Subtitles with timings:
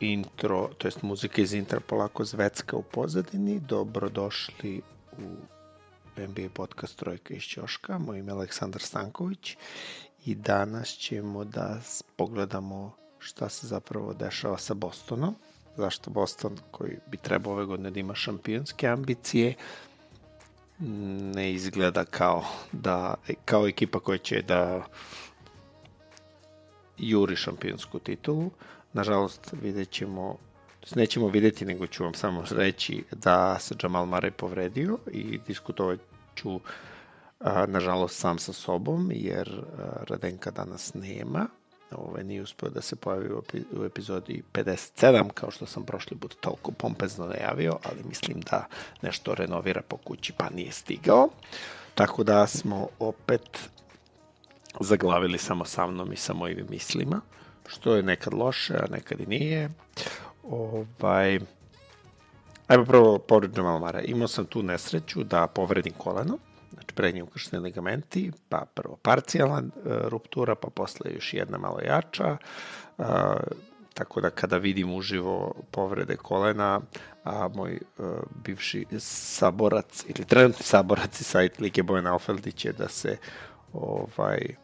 [0.00, 4.82] intro, to jest muzika iz intra polako zvecka u pozadini, dobrodošli
[5.18, 5.22] u
[6.16, 7.98] NBA podcast Trojka iz Ćoška.
[7.98, 9.56] Moje ime je Aleksandar Stanković
[10.24, 11.80] i danas ćemo da
[12.16, 15.34] pogledamo šta se zapravo dešava sa Bostonom.
[15.76, 19.54] Zašto Boston, koji bi trebao ove godine da ima šampionske ambicije,
[21.34, 23.14] ne izgleda kao da
[23.44, 24.86] kao ekipa koja će da
[26.98, 28.50] juri šampionsku titulu.
[28.94, 30.38] Nažalost, vidjet ćemo
[30.94, 36.00] nećemo videti, nego ću vam samo reći da se Jamal Murray povredio i diskutovat
[36.34, 36.60] ću
[37.66, 39.62] nažalost sam sa sobom, jer
[40.08, 41.46] Radenka danas nema.
[41.90, 43.28] Ove, nije uspeo da se pojavi
[43.72, 48.66] u epizodi 57, kao što sam prošli put toliko pompezno najavio, ali mislim da
[49.02, 51.28] nešto renovira po kući, pa nije stigao.
[51.94, 53.68] Tako da smo opet
[54.80, 57.20] zaglavili samo sa mnom i sa mojim mislima,
[57.66, 59.70] što je nekad loše, a nekad i nije.
[60.42, 61.40] Ovaj,
[62.66, 64.00] ajmo prvo povredu Malmara.
[64.00, 66.38] Imao sam tu nesreću da povredim koleno,
[66.72, 72.36] znači prednji ukršteni ligamenti, pa prvo parcijalna e, ruptura, pa posle još jedna malo jača,
[72.98, 73.04] e,
[73.94, 76.80] tako da kada vidim uživo povrede kolena,
[77.24, 78.06] a moj uh,
[78.44, 83.16] bivši saborac ili trenutni saborac iz sajt Lige Bojan Alfeldić je da se
[83.72, 84.54] ovaj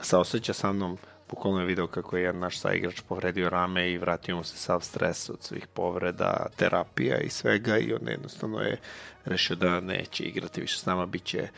[0.00, 0.98] saoseća sa mnom,
[1.30, 4.80] bukvalno je video kako je jedan naš saigrač povredio rame i vratio mu se sav
[4.80, 8.76] stres od svih povreda, terapija i svega i on jednostavno je
[9.24, 11.48] rešio da neće igrati više s nama, bit će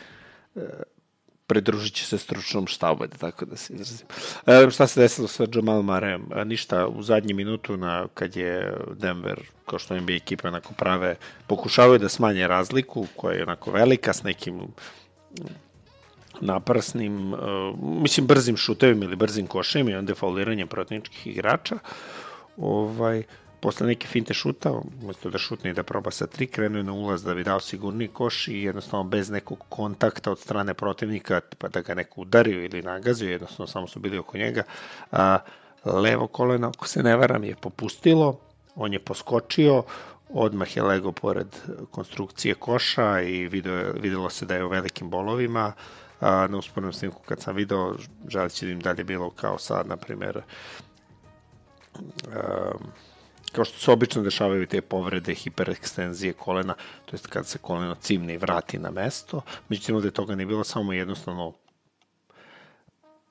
[0.57, 0.61] e,
[1.47, 4.07] pridružit će se stručnom štabu, da tako da se izrazim.
[4.47, 6.27] E, šta se desilo sa Jamal Marejem?
[6.37, 11.17] E, ništa, u zadnji minutu na, kad je Denver, kao što NBA ekipe onako prave,
[11.47, 14.61] pokušavaju da smanje razliku, koja je onako velika, s nekim
[16.41, 17.41] naprsnim, uh,
[17.81, 21.79] mislim, brzim šutevima ili brzim košem i onda fauliranje protivničkih igrača.
[22.57, 23.23] Ovaj,
[23.61, 24.73] posle neke finte šuta,
[25.03, 28.09] umesto da šutne i da proba sa tri, krenuo na ulaz da bi dao sigurni
[28.09, 32.83] koš i jednostavno bez nekog kontakta od strane protivnika, pa da ga neko udario ili
[32.83, 34.63] nagazio, jednostavno samo su bili oko njega,
[35.13, 35.39] a,
[35.85, 38.41] levo koleno, ako se ne varam, je popustilo,
[38.77, 39.83] on je poskočio,
[40.29, 41.49] odmah je lego pored
[41.91, 45.73] konstrukcije koša i video, videlo se da je u velikim bolovima,
[46.21, 47.95] a, na uspornom snimku kad sam video,
[48.29, 50.43] želit će da im dalje bilo kao sad, na primjer,
[53.53, 56.75] kao što se obično dešavaju te povrede, hiperekstenzije kolena,
[57.05, 60.65] to jest kad se koleno cimne i vrati na mesto, međutim ovde toga nije bilo,
[60.65, 61.53] samo jednostavno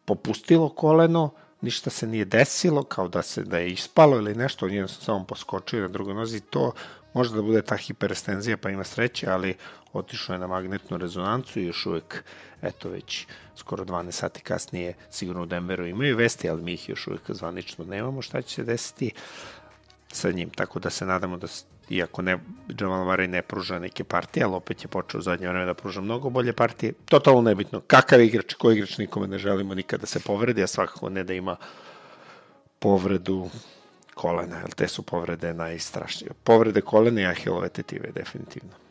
[0.05, 1.29] popustilo koleno,
[1.61, 5.25] ništa se nije desilo, kao da se da je ispalo ili nešto, on jednostavno samo
[5.25, 6.71] poskočio na drugoj nozi, to
[7.13, 9.55] može da bude ta hiperestenzija pa ima sreće, ali
[9.97, 12.23] otišao je na magnetnu rezonancu i još uvek,
[12.61, 17.07] eto već skoro 12 sati kasnije, sigurno u Denveru imaju vesti, ali mi ih još
[17.07, 19.11] uvek zvanično nemamo šta će se desiti
[20.11, 21.47] sa njim, tako da se nadamo da
[21.89, 22.39] iako ne,
[22.79, 26.01] Jamal Murray ne pruža neke partije, ali opet je počeo u zadnje vreme da pruža
[26.01, 26.93] mnogo bolje partije.
[27.05, 31.09] Totalno nebitno kakav igrač, koji igrač nikome ne želimo nikada da se povredi, a svakako
[31.09, 31.55] ne da ima
[32.79, 33.49] povredu
[34.13, 36.31] kolena, jer te su povrede najstrašnije.
[36.43, 38.86] Povrede kolena i ahilove tetive, definitivno.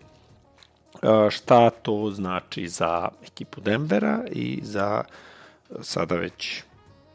[1.02, 5.04] E, šta to znači za ekipu Denvera i za
[5.80, 6.62] sada već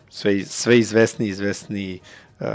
[0.10, 2.00] sve, sve izvesni, izvesni
[2.40, 2.48] uh,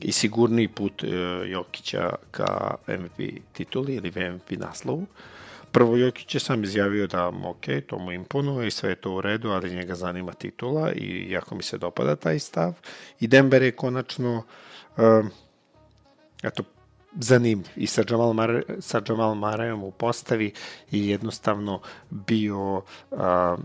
[0.00, 1.04] i sigurniji put
[1.46, 5.06] Jokića ka MVP tituli ili MVP naslovu.
[5.72, 9.20] Prvo Jokić je sam izjavio da ok, to mu imponuje i sve je to u
[9.20, 12.72] redu, ali njega zanima titula i jako mi se dopada taj stav.
[13.20, 14.42] I Denver je konačno
[16.42, 16.62] eto,
[17.20, 20.52] zanimljiv i sa Jamal, Mar sa Jamal Marajom u postavi
[20.90, 21.80] i jednostavno
[22.10, 22.76] bio
[23.10, 23.58] uh,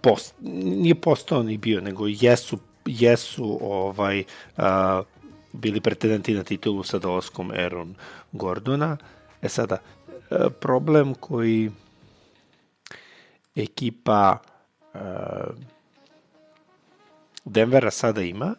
[0.00, 4.24] post, nije postao ni bio, nego jesu jesu ovaj
[4.56, 4.64] uh,
[5.52, 7.94] bili pretendenti na titulu sa dolaskom Aaron
[8.32, 8.96] Gordona.
[9.42, 9.78] E sada,
[10.60, 11.70] problem koji
[13.56, 14.38] ekipa
[14.94, 15.00] uh,
[17.44, 18.54] Denvera sada ima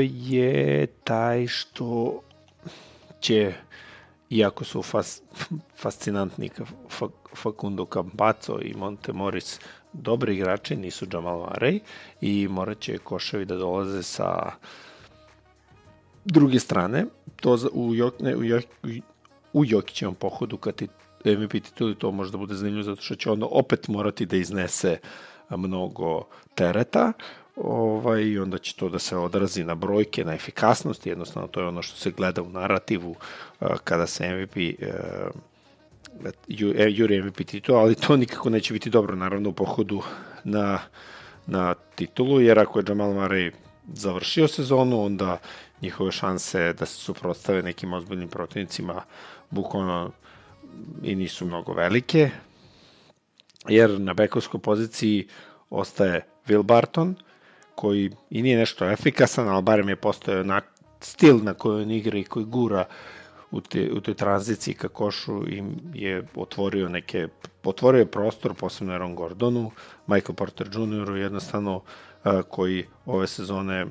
[0.00, 2.20] je taj što
[3.20, 3.52] će
[4.30, 5.22] iako su fas,
[5.76, 6.50] fascinantni
[7.36, 9.60] Facundo Campazzo i Monte Morris
[9.92, 11.80] dobri igrači, nisu Jamal Murray
[12.20, 14.52] i morat će koševi da dolaze sa
[16.24, 17.06] druge strane.
[17.36, 18.64] To u, Jok, ne, u, Jok,
[19.52, 20.88] u Jokićevom pohodu kad ti
[21.24, 24.98] MVP tituli to može da bude zanimljivo zato što će ono opet morati da iznese
[25.50, 27.12] mnogo tereta
[27.56, 31.66] ovaj, i onda će to da se odrazi na brojke, na efikasnost, jednostavno to je
[31.66, 35.40] ono što se gleda u narativu uh, kada se MVP uh,
[36.88, 40.02] juri MVP titul, ali to nikako neće biti dobro, naravno, u pohodu
[40.44, 40.78] na,
[41.46, 43.50] na titulu, jer ako je Jamal Murray
[43.92, 45.38] završio sezonu, onda
[45.82, 49.02] njihove šanse da se suprotstave nekim ozbiljnim protivnicima
[49.50, 50.10] bukvalno
[51.02, 52.30] i nisu mnogo velike,
[53.68, 55.28] jer na bekovskoj poziciji
[55.70, 57.14] ostaje Will Barton,
[57.74, 60.60] koji i nije nešto efikasan, ali barem je postojao na
[61.00, 62.84] stil na kojoj on igra i koji gura
[63.50, 65.62] u, te, u toj tranziciji ka košu i
[65.94, 67.28] je otvorio neke,
[67.64, 69.70] otvorio je prostor, posebno Aaron Gordonu,
[70.06, 71.16] Michael Porter Jr.
[71.16, 71.82] jednostavno
[72.48, 73.86] koji ove sezone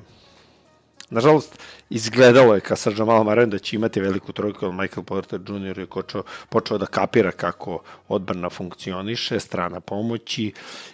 [1.10, 1.58] Nažalost,
[1.90, 5.78] izgledalo je ka sa Jamal Maren da će imati veliku trojku, ali Michael Porter Jr.
[5.78, 10.52] je kočao, počeo da kapira kako odbrana funkcioniše, strana pomoći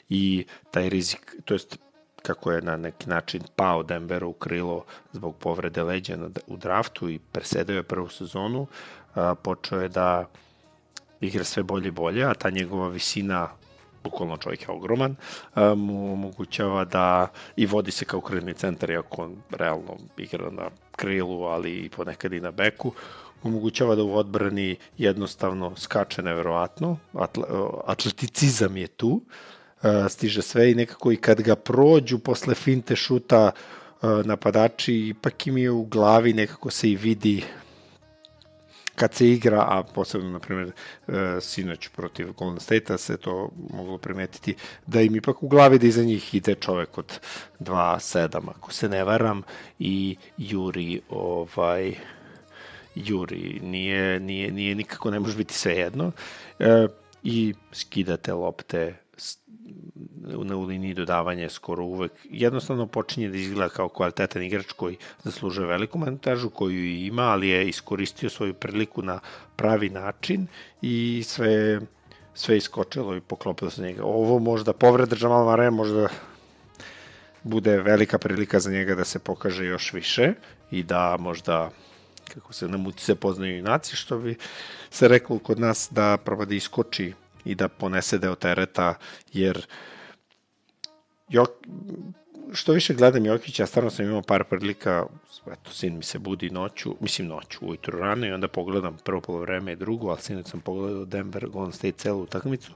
[0.08, 1.78] i taj rizik, to jest
[2.22, 7.18] kako je na neki način pao Denver u krilo zbog povrede leđa u draftu i
[7.18, 8.66] presedao je prvu sezonu,
[9.14, 10.28] a, počeo je da
[11.20, 13.48] igra sve bolje i bolje, a ta njegova visina
[14.04, 15.16] bukvalno čovjek je ogroman,
[15.76, 21.44] mu omogućava da i vodi se kao krilni centar, iako on realno igra na krilu,
[21.44, 22.92] ali i ponekad i na beku,
[23.42, 27.44] omogućava da u odbrani jednostavno skače neverovatno, Atle,
[27.86, 29.20] atleticizam je tu,
[30.08, 33.50] stiže sve i nekako i kad ga prođu posle finte šuta
[34.24, 37.44] napadači, ipak im je u glavi nekako se i vidi
[39.00, 40.72] kad se igra, a posebno, na primjer,
[41.08, 44.54] e, sinoć protiv Golden State-a se to moglo primetiti,
[44.86, 47.20] da im ipak u glavi da iza njih ide čovek od
[47.60, 49.42] 2-7, ako se ne varam,
[49.78, 51.94] i juri ovaj,
[52.94, 56.12] juri, nije, nije, nije nikako, ne može biti sve jedno,
[56.58, 56.86] e,
[57.22, 58.94] i skidate lopte
[60.44, 65.66] na u liniji dodavanja skoro uvek jednostavno počinje da izgleda kao kvalitetan igrač koji zaslužuje
[65.66, 69.20] veliku montažu koju ima, ali je iskoristio svoju priliku na
[69.56, 70.46] pravi način
[70.82, 71.80] i sve
[72.34, 74.04] sve iskočilo i poklopilo se njega.
[74.04, 76.08] Ovo možda povreda Jamal Mare možda
[77.42, 80.32] bude velika prilika za njega da se pokaže još više
[80.70, 81.70] i da možda
[82.34, 84.36] kako se na muci se poznaju naci, što bi
[84.90, 87.12] se reklo kod nas da proba da iskoči
[87.44, 88.94] i da ponese deo tereta,
[89.32, 89.66] jer
[91.30, 91.50] Jok,
[92.52, 95.06] što više gledam Jokića, stvarno sam imao par prilika,
[95.52, 99.72] eto, sin mi se budi noću, mislim noću, ujutru rano i onda pogledam prvo polovreme
[99.72, 102.72] i drugo, ali sinoć sam pogledao Denver, Golden State celu utakmicu.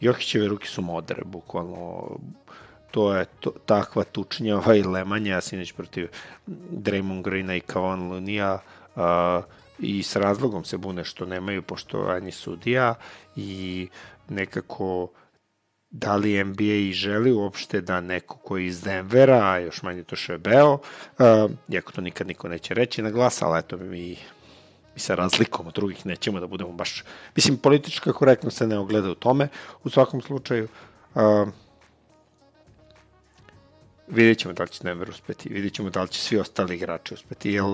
[0.00, 2.08] Jokićeve ruke su modre, bukvalno
[2.90, 6.08] to je to, takva tučnjava i lemanja, sinoć protiv
[6.70, 8.58] Draymond Greena i Kavan Lunija,
[8.96, 9.02] uh,
[9.78, 12.94] i s razlogom se bune što nemaju poštovanje sudija
[13.36, 13.88] i
[14.28, 15.08] nekako
[15.90, 20.16] da li NBA i želi uopšte da neko koji iz Denvera, a još manje to
[20.16, 24.16] Šebeo, uh, iako to nikad niko neće reći na glas, ali eto mi
[24.94, 27.04] mi sa razlikom od drugih nećemo da budemo baš...
[27.36, 29.48] Mislim, politička korektnost se ne ogleda u tome.
[29.84, 30.68] U svakom slučaju,
[31.14, 31.48] uh,
[34.08, 37.14] vidjet ćemo da li će Denver uspeti, vidjet ćemo da li će svi ostali igrači
[37.14, 37.64] uspeti, jer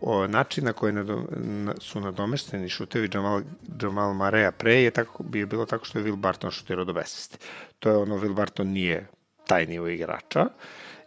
[0.00, 3.42] o, način na koji na, su nadomešteni šutevi Jamal,
[3.82, 6.92] Jamal Marea pre je tako, bi je bilo tako što je Will Barton šutirao do
[6.92, 7.38] besvesti.
[7.78, 9.06] To je ono, Will Barton nije
[9.46, 10.46] taj nivo igrača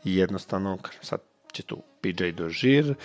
[0.04, 1.20] i jednostavno, kažem sad,
[1.54, 2.96] će tu PJ Dožir,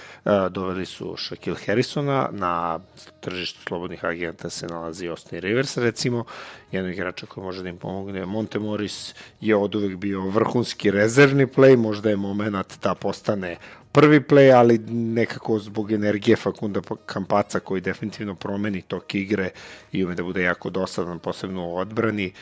[0.51, 2.81] doveli su Shaquille Harrisona, na
[3.21, 6.25] tržištu slobodnih agenta se nalazi Austin Rivers, recimo,
[6.73, 8.27] jednog igrača koji može da im pomogne.
[8.27, 13.57] Monte Morris je od uvek bio vrhunski rezervni play, možda je moment da postane
[14.01, 19.51] prvi play, ali nekako zbog energije Fakunda Kampaca koji definitivno promeni tok igre
[19.93, 22.33] i ume da bude jako dosadan, posebno u odbrani,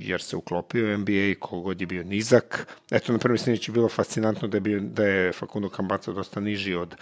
[0.00, 2.66] jer se uklopio u NBA kogod je bio nizak.
[2.90, 6.40] Eto, na prvi snić je bilo fascinantno da je, bio, da je Facundo Campaca dosta
[6.40, 6.94] niži od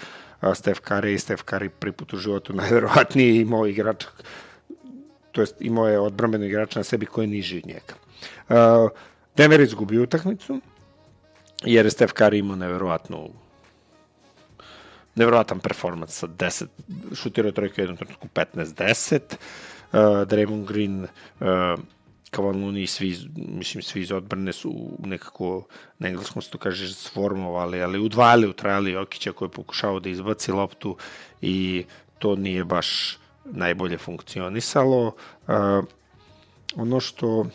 [0.54, 4.08] Steph Curry i Steph Curry priput u životu najverovatnije imao igrača
[5.34, 7.94] to jest imao je odbrambeno igrača na sebi koji je niži od njega.
[8.48, 8.90] Uh,
[9.36, 10.60] Denver izgubio utakmicu,
[11.64, 13.30] jer je Steph Curry imao neverovatnu
[15.14, 16.66] neverovatan performans sa 10,
[17.14, 21.80] šutirao trojke u jednom trenutku 15-10, uh, Draymond Green, uh,
[22.30, 25.66] Kavan svi, mislim, svi iz odbrane su nekako,
[25.98, 30.52] na engleskom se to kaže, sformovali, ali udvajali, utrajali Jokića koji je pokušao da izbaci
[30.52, 30.96] loptu
[31.40, 31.84] i
[32.18, 35.06] to nije baš najbolje funkcionisalo.
[35.06, 35.84] Uh,
[36.76, 37.46] ono što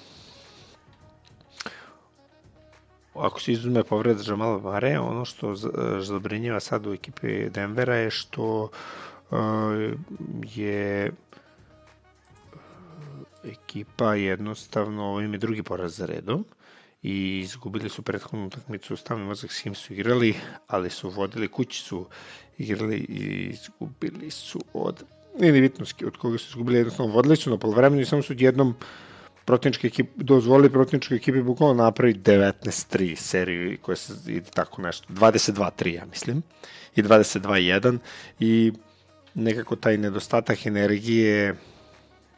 [3.22, 5.56] ako se izuzme povreda Jamala Mare, ono što
[6.02, 8.70] zabrinjava sad u ekipi Denvera je što
[9.32, 9.38] uh,
[10.56, 11.12] je
[13.44, 16.46] ekipa jednostavno, ovo im je drugi poraz za redom
[17.04, 20.36] i izgubili su prethodnu utakmicu, stavni mozak s kim su igrali,
[20.68, 22.06] ali su vodili, kući su
[22.58, 25.04] igrali i izgubili su od,
[25.40, 28.34] nije ni bitno od koga su izgubili, jednostavno vodili su na polovremenu i samo su
[28.38, 28.76] jednom
[29.50, 35.94] protivničke ekipe, dozvoli protivničkoj ekipi bukvalno napravi 19-3 seriju koja se ide tako nešto, 22-3
[35.96, 36.44] ja mislim.
[36.96, 37.98] I 22-1
[38.40, 38.74] i
[39.34, 41.56] nekako taj nedostatak energije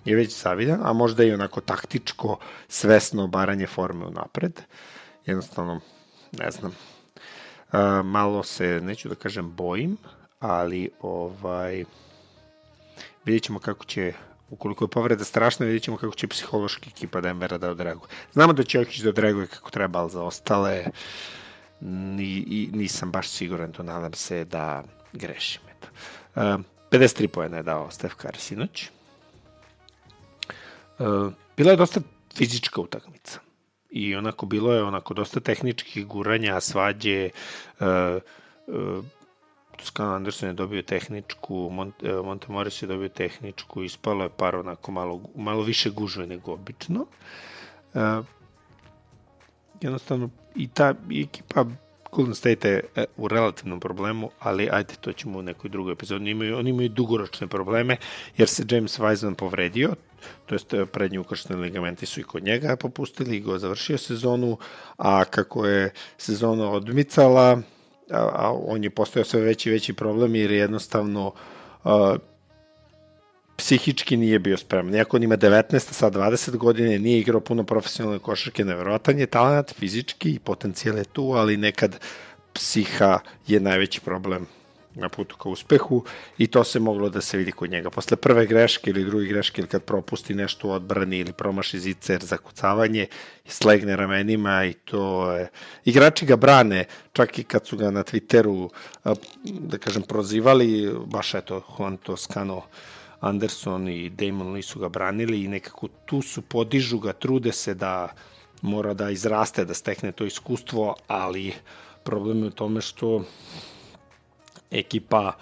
[0.06, 2.38] je već zavidan, a možda i onako taktičko,
[2.68, 4.62] svesno baranje forme u napred.
[5.26, 5.80] Jednostavno,
[6.32, 9.98] ne znam, uh, malo se, neću da kažem bojim,
[10.40, 11.84] ali ovaj,
[13.26, 14.14] vidjet ćemo kako će
[14.52, 18.10] ukoliko je povreda strašna, vidjet ćemo kako će psihološki ekipa Denvera da odreaguje.
[18.34, 20.86] Znamo da će Jokić da odreaguje kako treba, ali za ostale
[21.82, 25.62] ni, i, nisam baš siguran, to nadam se da grešim.
[25.72, 25.88] Eto.
[26.36, 28.90] Uh, 53 pojena je dao Steph Curry sinoć.
[31.00, 32.02] Uh, bila je dosta
[32.36, 33.40] fizička utakmica.
[33.90, 37.30] I onako bilo je onako dosta tehničkih guranja, svađe,
[37.80, 37.88] uh,
[38.68, 39.06] uh,
[39.82, 44.92] Toscano Anderson je dobio tehničku, Mont, uh, Montemoris je dobio tehničku, ispalo je par onako
[44.92, 47.06] malo, malo više gužve nego obično.
[47.94, 48.26] Uh,
[49.82, 51.66] jednostavno i ta ekipa
[52.12, 56.22] Golden State je e, u relativnom problemu, ali ajde, to ćemo u nekoj drugoj epizodi.
[56.22, 57.98] Oni imaju, oni imaju dugoročne probleme,
[58.38, 59.96] jer se James Wiseman povredio,
[60.46, 64.58] to jest e, prednji ukrštene ligamenti su i kod njega popustili i go završio sezonu,
[64.98, 67.62] a kako je sezona odmicala,
[68.12, 71.34] a, on je postao sve veći i veći problem jer je jednostavno
[71.84, 72.16] a,
[73.58, 74.96] psihički nije bio spreman.
[74.96, 79.74] Iako on ima 19, sad 20 godine, nije igrao puno profesionalne košarke, nevjerovatan je talent,
[79.74, 82.00] fizički i potencijal je tu, ali nekad
[82.54, 84.48] psiha je najveći problem
[84.96, 86.04] na putu ka uspehu
[86.38, 87.90] i to se moglo da se vidi kod njega.
[87.90, 92.24] Posle prve greške ili druge greške ili kad propusti nešto u odbrani ili promaši zicer
[92.24, 93.08] za kucavanje
[93.46, 95.50] slegne ramenima i to je...
[95.86, 98.70] Igrači ga brane, čak i kad su ga na Twitteru
[99.46, 102.62] da kažem prozivali, baš eto Juan Toscano
[103.20, 107.74] Anderson i Damon Lee su ga branili i nekako tu su, podižu ga, trude se
[107.74, 108.10] da
[108.62, 111.54] mora da izraste, da stekne to iskustvo, ali
[112.04, 113.24] problem je u tome što
[114.72, 115.34] ekipa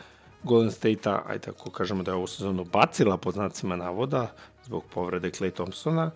[0.43, 4.27] Golden State-a, ajde tako kažemo da je ovu sezonu bacila pod znacima navoda
[4.63, 6.11] zbog povrede Clay Thompsona,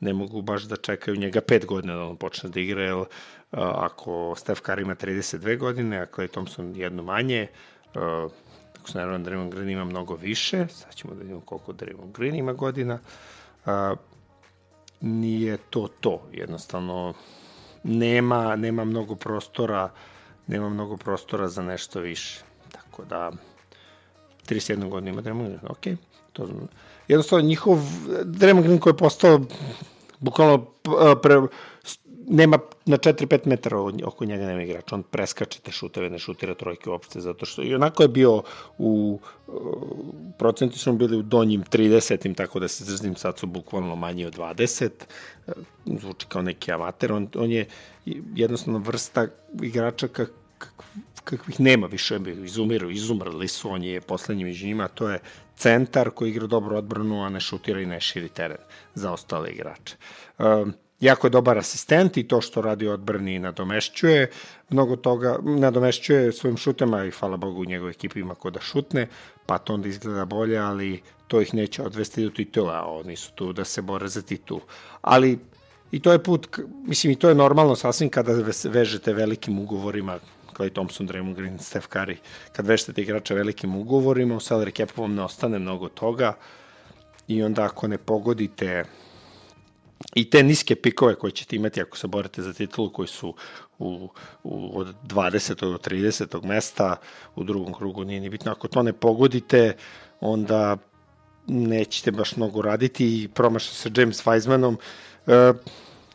[0.00, 3.04] ne mogu baš da čekaju njega pet godina da on počne da igra, jer
[3.60, 7.46] ako Steph Curry ima 32 godine, a Clay Thompson jedno manje,
[8.80, 12.34] ako se naravno Draymond Green ima mnogo više, sad ćemo da vidimo koliko Draymond Green
[12.34, 12.98] ima godina,
[15.00, 17.14] nije to to, jednostavno
[17.82, 19.90] nema, nema mnogo prostora
[20.46, 22.42] nema mnogo prostora za nešto više.
[22.72, 23.32] Tako da
[24.48, 25.98] 31 godina ima Draymond Green, ok.
[26.32, 26.48] To,
[27.08, 27.78] jednostavno njihov
[28.24, 29.40] Draymond Green koji je postao
[30.18, 30.66] bukvalno
[31.22, 31.42] pre,
[32.28, 36.90] nema na 4-5 metara oko njega nema igrača, on preskače te šuteve, ne šutira trojke
[36.90, 38.42] uopšte, zato što i onako je bio
[38.78, 39.20] u,
[40.38, 44.36] procenti su bili u donjim 30 tako da se zrzim, sad su bukvalno manji od
[44.36, 44.90] 20,
[45.86, 47.66] zvuči kao neki amater, on, on je
[48.34, 49.26] jednostavno vrsta
[49.62, 50.84] igrača kak, kak,
[51.24, 55.20] kakvih nema više, izumiru, izumrli su, on je poslednji među njima, to je
[55.56, 58.62] centar koji igra dobro odbranu, a ne šutira i ne širi teren
[58.94, 59.96] za ostale igrače.
[60.38, 64.30] Um, jako je dobar asistent i to što radi odbrani nadomešćuje
[64.70, 69.08] mnogo toga, nadomešćuje svojim šutema i hvala Bogu u njegovoj ekipi ima ko da šutne,
[69.46, 73.52] pa to onda izgleda bolje, ali to ih neće odvesti do titula, oni su tu
[73.52, 74.60] da se bore za titul.
[75.00, 75.38] Ali
[75.90, 78.32] i to je put, mislim i to je normalno sasvim kada
[78.64, 80.18] vežete velikim ugovorima
[80.56, 82.16] Clay Thompson, Draymond Green, Steph Curry,
[82.52, 86.32] kad vežete igrača velikim ugovorima, u salary capu vam ne ostane mnogo toga
[87.28, 88.84] i onda ako ne pogodite
[90.14, 93.34] i te niske pikove koje ćete imati ako se borite za titulu koji su
[93.78, 94.08] u,
[94.44, 95.54] u, od 20.
[95.60, 96.44] do 30.
[96.44, 96.96] mesta
[97.34, 98.52] u drugom krugu nije ni bitno.
[98.52, 99.76] Ako to ne pogodite,
[100.20, 100.76] onda
[101.46, 104.76] nećete baš mnogo raditi i promaša sa James Weizmanom
[105.26, 105.52] e,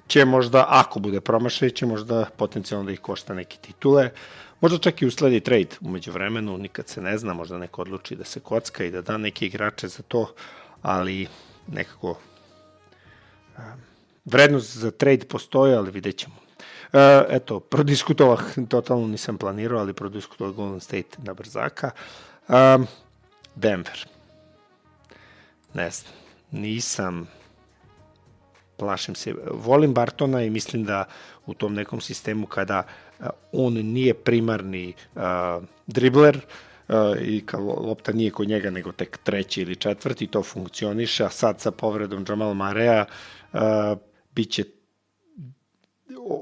[0.07, 4.09] će možda, ako bude promašaj, će možda potencijalno da ih košta neke titule.
[4.61, 8.23] Možda čak i usledi trade umeđu vremenu, nikad se ne zna, možda neko odluči da
[8.23, 10.33] se kocka i da da neke igrače za to,
[10.81, 11.27] ali
[11.67, 12.15] nekako
[14.25, 16.35] vrednost za trade postoje, ali vidjet ćemo.
[16.93, 16.99] Uh,
[17.29, 21.91] eto, prodiskutovah, totalno nisam planirao, ali prodiskutovah Golden State na brzaka.
[22.47, 22.87] Um,
[23.55, 24.05] Denver.
[25.73, 26.13] Ne znam,
[26.51, 27.27] nisam
[28.77, 29.33] plašim se.
[29.51, 31.05] Volim Bartona i mislim da
[31.45, 32.83] u tom nekom sistemu kada
[33.51, 35.21] on nije primarni uh,
[35.87, 36.39] dribler,
[36.87, 41.29] uh, i kao lopta nije kod njega nego tek treći ili četvrti, to funkcioniše, a
[41.29, 43.36] sad sa povredom Jamal Marea uh,
[44.35, 44.63] biće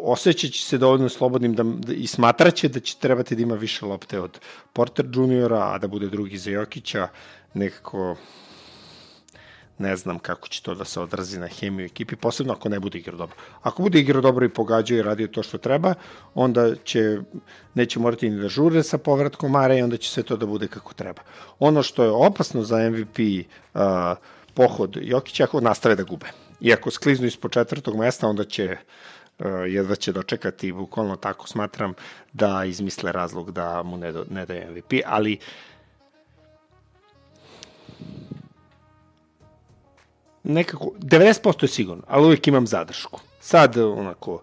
[0.03, 4.19] osjećaće se dovoljno slobodnim da, da, i smatraće da će trebati da ima više lopte
[4.19, 4.39] od
[4.74, 7.07] Porter juniora, a da bude drugi za Jokića,
[7.53, 8.15] nekako
[9.77, 12.97] ne znam kako će to da se odrazi na hemiju ekipi, posebno ako ne bude
[12.97, 13.35] igrao dobro.
[13.62, 15.93] Ako bude igrao dobro i pogađao i radio to što treba,
[16.33, 17.19] onda će,
[17.74, 20.67] neće morati ni da žure sa povratkom Mare i onda će sve to da bude
[20.67, 21.21] kako treba.
[21.59, 23.81] Ono što je opasno za MVP uh,
[24.53, 26.44] pohod Jokića, ako nastave da gube.
[26.62, 28.77] I ako skliznu ispod četvrtog mesta, onda će
[29.39, 31.93] uh, jedva će dočekati, bukvalno tako smatram,
[32.33, 35.39] da izmisle razlog da mu ne, do, ne daje MVP, ali
[40.43, 43.19] nekako, 90% je sigurno, ali uvijek imam zadršku.
[43.39, 44.41] Sad, onako,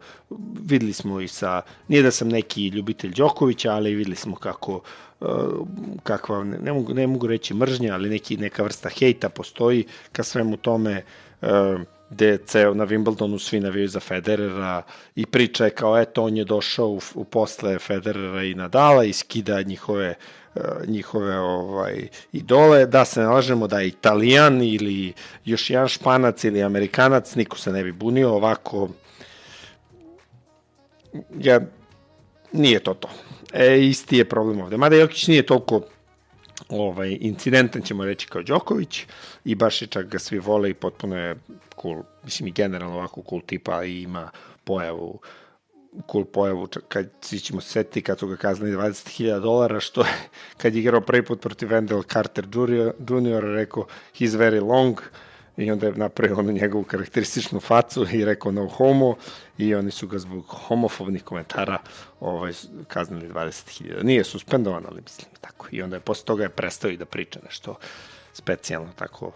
[0.60, 4.80] videli smo i sa, nije da sam neki ljubitelj Đokovića, ali videli smo kako,
[5.20, 5.28] uh,
[6.02, 10.56] kakva, ne mogu, ne mogu reći mržnja, ali neki, neka vrsta hejta postoji ka svemu
[10.56, 11.04] tome,
[11.40, 11.48] uh,
[12.12, 14.82] gde ceo na Wimbledonu svi navijaju za Federera
[15.16, 19.12] i priča je kao eto on je došao u, u posle Federera i Nadala i
[19.12, 20.14] skida njihove
[20.54, 25.12] E, njihove ovaj idole, da se nalažemo da je italijan ili
[25.44, 28.88] još jedan španac ili amerikanac, niko se ne bi bunio ovako
[31.38, 31.60] ja
[32.52, 33.08] nije to to.
[33.52, 34.76] E, isti je problem ovde.
[34.76, 35.80] Mada Jokić nije toliko
[36.72, 39.06] ovaj, incidentan, ćemo reći, kao Đoković
[39.44, 41.36] i baš je čak ga svi vole i potpuno je
[41.82, 44.30] cool, mislim i generalno ovako cool tipa i ima
[44.64, 45.20] pojavu
[46.10, 50.12] cool pojavu, kad svi ćemo se setiti kad su ga kaznili 20.000 dolara, što je,
[50.56, 52.46] kad je igrao prvi put protiv Wendell Carter
[53.08, 53.86] junior rekao
[54.18, 55.00] he's very long,
[55.56, 59.16] i onda je napravio onu njegovu karakterističnu facu i rekao no homo
[59.66, 61.78] i oni su ga zbog homofobnih komentara
[62.20, 62.52] ovaj,
[62.88, 64.02] kaznili 20.000.
[64.02, 65.66] Nije suspendovan, ali mislim tako.
[65.70, 67.76] I onda je posle toga je prestao i da priča nešto
[68.32, 69.32] specijalno, tako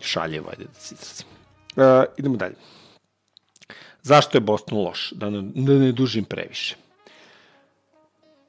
[0.00, 1.26] šaljevo, ajde da se izrazim.
[1.76, 2.54] Uh, idemo dalje.
[4.02, 5.12] Zašto je Boston loš?
[5.12, 6.76] Da ne, da ne dužim previše.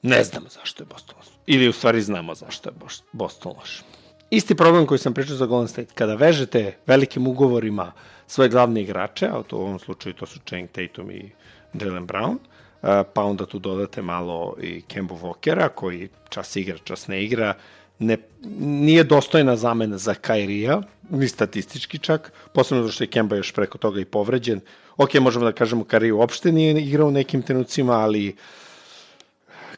[0.02, 1.28] Ne znamo zašto je Boston loš.
[1.46, 2.74] Ili u stvari znamo zašto je
[3.12, 3.82] Boston loš.
[4.30, 5.94] Isti problem koji sam pričao za Golden State.
[5.96, 7.92] Kada vežete velikim ugovorima
[8.28, 11.32] svoje glavne igrače, a to u ovom slučaju to su Channing Tatum i
[11.74, 12.38] Jalen Brown,
[13.14, 17.54] pa onda tu dodate malo i Kemba Walkera, koji čas igra, čas ne igra,
[18.00, 18.18] ne,
[18.60, 23.78] nije dostojna zamena za Kairija, ni statistički čak, posebno zato što je Kemba još preko
[23.78, 24.62] toga i povređen.
[24.98, 28.36] Ok, možemo da kažemo Kairi uopšte nije igrao u nekim trenucima, ali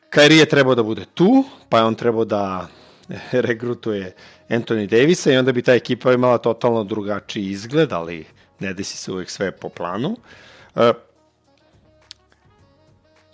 [0.10, 2.68] Kairi je trebao da bude tu, pa je on trebao da
[3.32, 4.14] regrutuje
[4.50, 8.26] Anthony Davisa i onda bi ta ekipa imala totalno drugačiji izgled, ali
[8.60, 10.18] ne desi se uvek sve po planu.
[10.76, 10.82] Uh,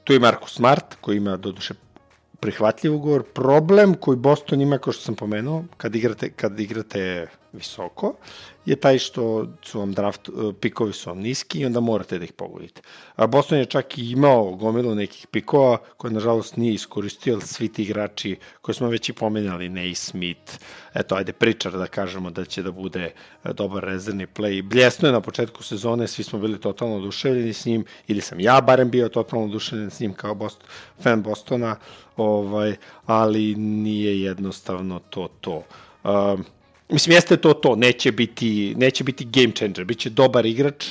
[0.03, 1.73] tu je Marko Smart, koji ima doduše
[2.39, 3.23] prihvatljiv ugovor.
[3.33, 8.13] Problem koji Boston ima, kao što sam pomenuo, kad igrate, kad igrate visoko,
[8.65, 10.31] je taj što su vam draft, e,
[10.61, 12.81] pikovi su vam niski i onda morate da ih pogodite.
[13.15, 17.67] A Boston je čak i imao gomilu nekih pikova koje nažalost nije iskoristio, ali svi
[17.73, 20.53] ti igrači koje smo već i pomenjali, Ney Smith,
[20.93, 23.03] eto ajde pričar da kažemo da će da bude
[23.43, 24.61] e, dobar rezervni play.
[24.61, 28.61] Bljesno je na početku sezone, svi smo bili totalno oduševljeni s njim, ili sam ja
[28.61, 30.67] barem bio totalno oduševljen s njim kao Boston,
[30.99, 31.75] fan Bostona,
[32.17, 35.63] ovaj, ali nije jednostavno to to.
[36.03, 36.45] Um,
[36.89, 40.85] Mislim, jeste to to, neće biti, neće biti game changer, bit će dobar igrač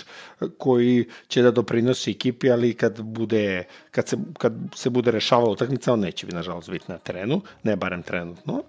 [0.59, 5.93] koji će da doprinosi ekipi, ali kad, bude, kad, se, kad se bude rešavala utakmica,
[5.93, 8.63] on neće biti, nažalost, biti na terenu, ne barem trenutno.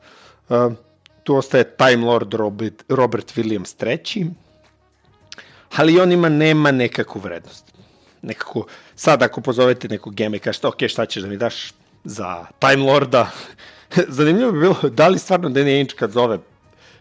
[0.50, 0.74] Uh,
[1.24, 4.26] tu ostaje Time Lord Robert, Robert Williams treći,
[5.76, 7.74] ali on ima, nema nekakvu vrednost.
[8.22, 12.46] Nekako, sad ako pozovete nekog gema i kažete, ok, šta ćeš da mi daš za
[12.60, 13.32] Time Lorda,
[14.18, 16.40] zanimljivo bi bilo, da li stvarno Danny Ainge kad zove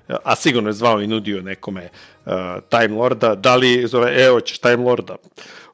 [0.08, 1.88] a sigurno je zvao i nudio nekome
[2.26, 2.32] uh,
[2.68, 5.16] Time Lorda, da li zove, e, hoćeš Time Lorda,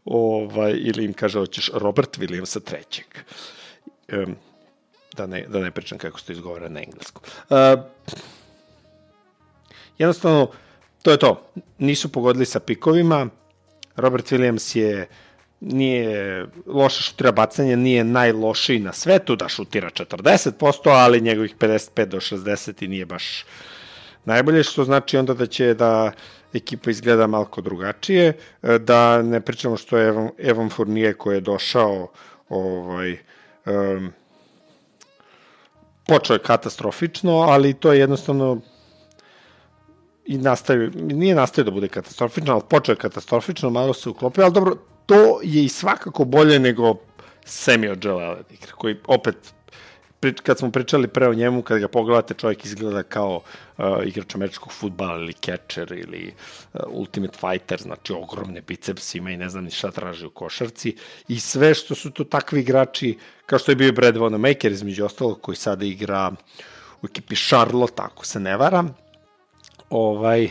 [0.04, 3.06] ovaj, ili im kaže, hoćeš Robert Williamsa trećeg.
[4.12, 4.36] Um,
[5.16, 7.20] da, ne, da ne pričam kako se to izgovara na englesku.
[7.50, 7.56] Uh,
[9.98, 10.50] jednostavno,
[11.02, 11.46] to je to.
[11.78, 13.28] Nisu pogodili sa pikovima.
[13.96, 15.08] Robert Williams je
[15.60, 22.16] nije loše šutira bacanje, nije najlošiji na svetu da šutira 40%, ali njegovih 55 do
[22.16, 23.48] 60 i nije baš uh,
[24.24, 26.12] najbolje, što znači onda da će da
[26.52, 31.40] ekipa izgleda malko drugačije, e, da ne pričamo što je Evan, Evan Fournier koji je
[31.40, 32.08] došao
[32.48, 33.18] ovaj,
[33.66, 34.12] um,
[36.06, 38.60] počeo je katastrofično, ali to je jednostavno
[40.26, 44.52] i nastavio, nije nastavio da bude katastrofično, ali počeo je katastrofično, malo se uklopio, ali
[44.52, 46.94] dobro, to je i svakako bolje nego
[47.44, 48.36] Semi Ođele
[48.76, 49.36] koji opet
[50.42, 53.40] kad smo pričali pre o njemu, kad ga pogledate, čovjek izgleda kao
[53.78, 56.34] uh, igrač američkog futbala ili catcher ili
[56.72, 60.96] uh, ultimate fighter, znači ogromne biceps ima i ne znam ni šta traži u košarci.
[61.28, 65.40] I sve što su to takvi igrači, kao što je bio Brad Wanamaker između ostalog,
[65.40, 66.32] koji sada igra
[67.02, 68.94] u ekipi Charlotte, ako se ne varam,
[69.90, 70.50] ovaj,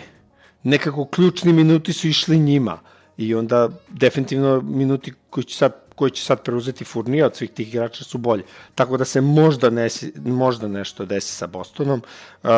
[0.63, 2.79] nekako ključni minuti su išli njima.
[3.17, 7.67] I onda definitivno minuti koji će sad koji će sad preuzeti Furnija od svih tih
[7.67, 8.43] igrača su bolji.
[8.75, 12.01] Tako da se možda, nesi, možda nešto desi sa Bostonom.
[12.43, 12.49] Uh,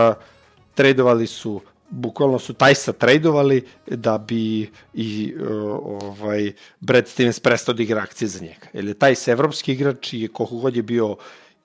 [0.76, 1.58] tradovali su
[1.90, 5.48] bukvalno su Tajsa tradovali da bi i uh,
[5.84, 8.72] ovaj Brad Stevens prestao da igra akcije za njega.
[8.74, 11.18] Jer je Tajs evropski igrač i koliko god je bio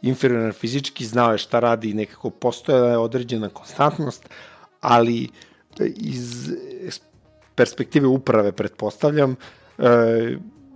[0.03, 4.29] inferioran fizički, znao je šta radi i nekako postojala je određena konstantnost,
[4.81, 5.29] ali
[5.97, 6.51] iz
[7.55, 9.37] perspektive uprave pretpostavljam
[9.79, 9.87] uh,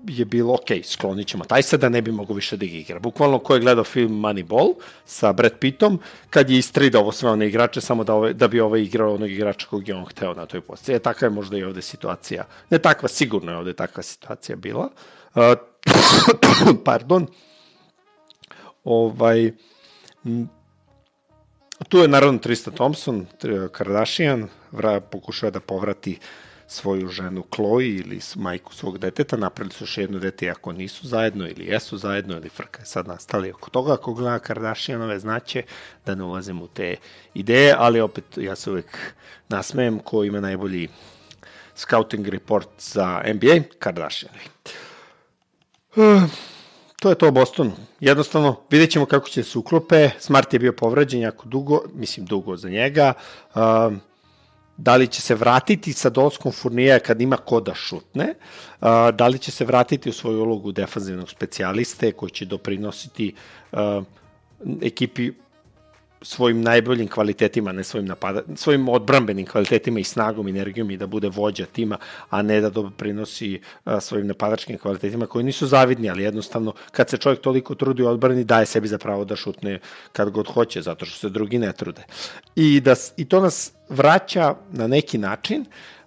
[0.07, 2.99] je bilo, ok, sklonit ćemo taj sad da ne bi mogo više da igra.
[2.99, 7.81] Bukvalno ko je gledao film Moneyball sa Brad Pittom, kad je istridao sve one igrače
[7.81, 10.61] samo da, ove, da bi ovaj igrao onog igrača kog je on hteo na toj
[10.61, 10.95] poziciji.
[10.95, 12.45] E, takva je možda i ovde situacija.
[12.71, 14.88] Ne takva, sigurno je ovde takva situacija bila.
[15.35, 15.43] Uh,
[16.85, 17.27] pardon.
[18.85, 19.53] Ovaj,
[21.88, 23.27] tu je naravno Trista Thompson,
[23.73, 29.85] Kardashian, vra, pokušava da povrati uh, svoju ženu Chloe ili majku svog deteta, napravili su
[29.85, 33.71] još jedno dete ako nisu zajedno ili jesu zajedno ili frka je sad nastali oko
[33.71, 33.95] toga.
[33.95, 35.63] Ako gleda Kardashianove znaće
[36.07, 36.97] da ne ulazim u te
[37.35, 38.99] ideje, ali opet ja se uvek
[39.49, 40.89] nasmejem ko ima najbolji
[41.75, 44.35] scouting report za NBA, Kardashian.
[45.97, 46.23] Uh,
[47.01, 47.73] to je to u Bostonu.
[48.01, 50.11] Jednostavno, vidjet ćemo kako će se uklope.
[50.19, 53.13] Smart je bio povređen jako dugo, mislim dugo za njega.
[53.55, 53.93] Uh,
[54.83, 58.35] da li će se vratiti sa dolskom Furnija kad ima ko da šutne,
[59.14, 63.35] da li će se vratiti u svoju ulogu defanzivnog specijaliste koji će doprinositi
[64.83, 65.31] ekipi
[66.23, 71.29] svojim najboljim kvalitetima, ne svojim napada, svojim odbrambenim kvalitetima i snagom, energijom i da bude
[71.29, 71.99] vođa tima,
[72.31, 73.61] a ne da doprinosi
[74.01, 78.45] svojim napadačkim kvalitetima koji nisu zavidni, ali jednostavno kad se čovjek toliko trudi u odbrani,
[78.45, 79.79] daje sebi za pravo da šutne
[80.13, 82.03] kad god hoće, zato što se drugi ne trude.
[82.57, 85.65] I, da, i to nas vraća na neki način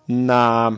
[0.07, 0.71] na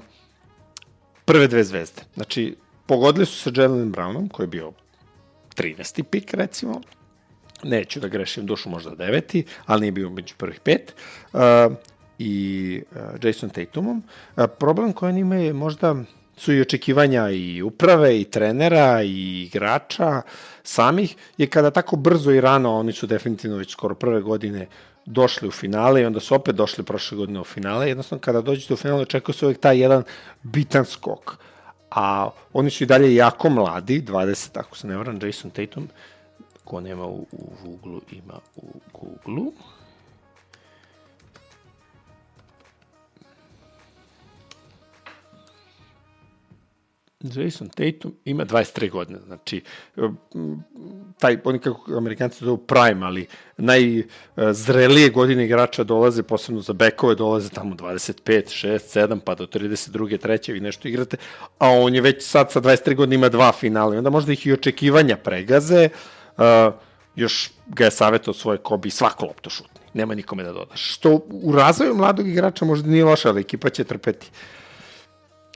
[1.26, 2.02] prve dve zvezde.
[2.14, 4.72] Znači, pogodili su se Jalen Brownom, koji je bio
[5.56, 6.04] 13.
[6.04, 6.82] pik, recimo,
[7.64, 10.96] neću da grešim dušu, možda deveti, ali nije bio među prvih pet,
[11.34, 11.40] uh,
[12.20, 14.04] i uh, Jason Tatumom.
[14.36, 15.96] Uh, problem koji on ima je možda
[16.38, 20.22] su i očekivanja i uprave i trenera i igrača
[20.64, 24.68] samih je kada tako brzo i rano oni su definitivno već skoro prve godine
[25.06, 27.88] došli u finale i onda su opet došli prošle godine u finale.
[27.88, 30.04] Jednostavno kada dođete u finale očekuje se uvek taj jedan
[30.44, 31.38] bitan skok.
[31.92, 35.90] A oni su i dalje jako mladi, 20, ako se ne varam, Jason Tatum,
[36.68, 39.52] ko nema u, u Google ima u Google.
[47.20, 49.62] Jason Tatum ima 23 godine, znači
[51.20, 53.28] taj, oni kako amerikanci to prime, ali
[53.58, 60.18] najzrelije godine igrača dolaze, posebno za bekove, dolaze tamo 25, 6, 7, pa do 32,
[60.18, 61.18] 3 i nešto igrate,
[61.58, 64.54] a on je već sad sa 23 godine ima dva finale, onda možda ih i
[64.54, 66.74] očekivanja pregaze, uh, uh,
[67.16, 69.82] još ga je savjetao svoje kobi svako lopto šutni.
[69.94, 70.94] Nema nikome da dodaš.
[70.94, 74.32] Što u razvoju mladog igrača možda nije loše, ali ekipa će trpeti.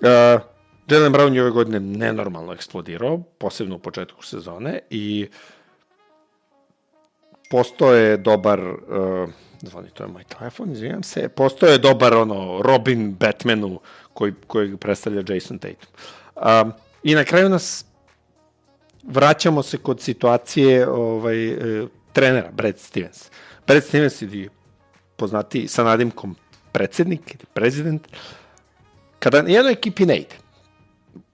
[0.02, 0.42] Uh,
[0.88, 5.28] Jalen Brown je ove godine nenormalno eksplodirao, posebno u početku sezone i
[7.50, 9.30] postoje dobar uh,
[9.62, 13.80] zvoni, to je moj telefon, izvijem se, postoje dobar ono Robin Batmanu
[14.14, 15.90] koji, koji predstavlja Jason Tatum.
[16.36, 17.86] Um, I na kraju nas
[19.04, 23.30] vraćamo se kod situacije ovaj, e, trenera, Brad Stevens.
[23.68, 24.50] Brad Stevens je
[25.16, 26.36] poznati sa nadimkom
[26.72, 28.08] predsednik ili prezident.
[29.20, 30.36] Kada jednoj ekipi ne ide,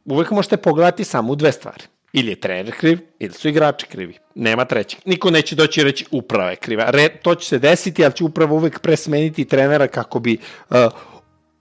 [0.05, 1.83] uvek možete pogledati samo u dve stvari.
[2.13, 4.17] Ili je trener kriv, ili su igrači krivi.
[4.35, 4.99] Nema trećeg.
[5.05, 6.89] Niko neće doći reći uprava je kriva.
[6.89, 10.37] Re, to će se desiti, ali će uprava uvek presmeniti trenera kako bi
[10.69, 10.77] uh,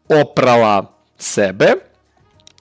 [0.08, 1.74] oprala sebe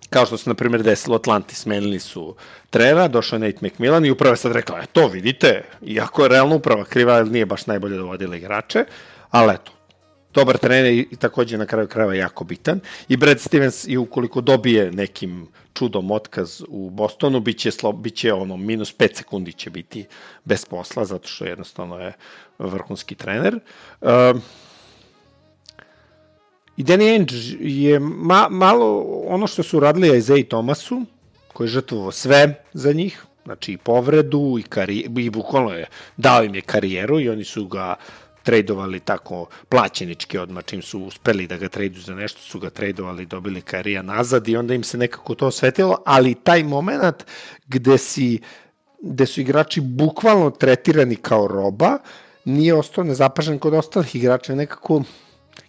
[0.09, 2.35] kao što se, na primjer, desilo Atlanti, smenili su
[2.69, 6.29] trenera, došao je Nate McMillan i upravo je sad rekla, e, to vidite, iako je
[6.29, 8.85] realno uprava kriva, nije baš najbolje dovodila igrače,
[9.31, 9.71] ali eto,
[10.33, 12.79] dobar trener i takođe na kraju krajeva jako bitan.
[13.09, 18.57] I Brad Stevens i ukoliko dobije nekim čudom otkaz u Bostonu, biće, slo, biće ono,
[18.57, 20.05] minus 5 sekundi će biti
[20.45, 22.13] bez posla, zato što jednostavno je
[22.59, 23.59] vrhunski trener.
[24.01, 24.09] Uh,
[26.77, 31.01] I Danny Ainge je ma, malo ono što su radili Isaiah Thomasu,
[31.53, 35.85] koji je žrtvovao sve za njih, znači i povredu i, kari, i bukvalno je
[36.17, 37.95] dao im je karijeru i oni su ga
[38.43, 43.25] tradovali tako plaćenički odmah čim su uspeli da ga traduju za nešto su ga tradovali
[43.25, 47.23] dobili karija nazad i onda im se nekako to osvetilo ali taj moment
[47.67, 48.39] gde si
[49.01, 51.97] gde su igrači bukvalno tretirani kao roba
[52.45, 55.03] nije ostao nezapažen kod ostalih igrača nekako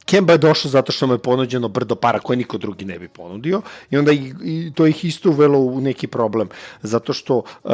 [0.05, 3.09] Kemba je došao zato što mu je ponuđeno brdo para koje niko drugi ne bi
[3.09, 6.49] ponudio i onda i, i to ih isto uvelo u neki problem
[6.83, 7.72] zato što uh,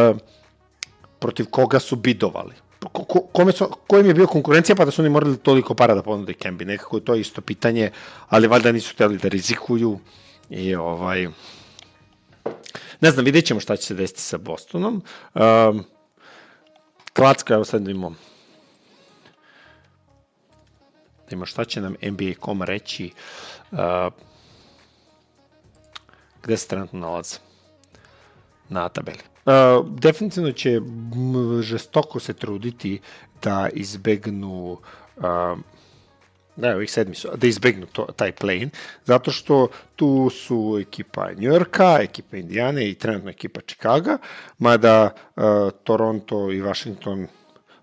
[1.19, 2.55] protiv koga su bidovali
[2.93, 5.95] ko, ko, kome su, kojim je bio konkurencija pa da su oni morali toliko para
[5.95, 7.91] da ponude Kembi nekako je to isto pitanje
[8.29, 9.99] ali valjda nisu hteli da rizikuju
[10.51, 11.29] i ovaj
[13.01, 15.03] ne znam, vidjet ćemo šta će se desiti sa Bostonom.
[15.35, 15.85] Um,
[17.13, 18.15] Klacka, evo sad imamo
[21.33, 23.11] ima šta će nam NBA.com reći
[23.71, 23.79] uh,
[26.43, 27.37] gde se trenutno nalaze
[28.69, 29.19] na tabeli.
[29.47, 29.53] Uh,
[29.89, 30.81] definitivno će
[31.61, 33.01] žestoko se truditi
[33.43, 34.79] da izbegnu
[35.17, 35.59] uh,
[36.57, 38.69] da, ovih sedmi su, da izbegnu to, taj plane,
[39.05, 44.19] zato što tu su ekipa New Yorka, ekipa Indijane i trenutno ekipa Chicaga,
[44.59, 45.43] mada uh,
[45.85, 47.27] Toronto i Washington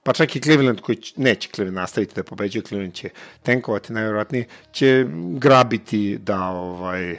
[0.03, 3.09] pa čak i Cleveland koji će, neće Cleveland nastaviti da pobeđuje, Cleveland će
[3.43, 5.05] tenkovati najvjerojatnije, će
[5.37, 7.17] grabiti da ovaj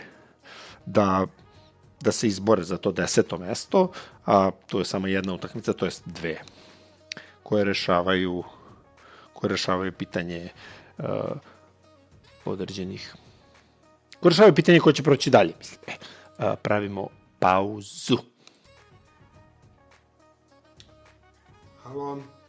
[0.86, 1.26] da
[2.00, 3.92] da se izbore za to deseto mesto,
[4.26, 6.40] a to je samo jedna utakmica, to je dve,
[7.42, 8.44] koje rešavaju
[9.32, 10.48] koje rešavaju pitanje
[10.98, 11.04] uh,
[12.44, 13.14] određenih
[14.20, 15.52] koje rešavaju pitanje ko će proći dalje.
[15.58, 15.80] Mislim.
[15.86, 15.94] E,
[16.38, 18.16] uh, pravimo pauzu.
[21.82, 22.39] Halo.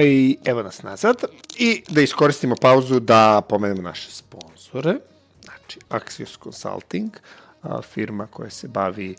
[0.00, 1.16] I evo nas nazad.
[1.56, 4.94] I da iskoristimo pauzu da pomenemo naše sponzore.
[5.44, 7.10] Znači, Axios Consulting,
[7.82, 9.16] firma koja se bavi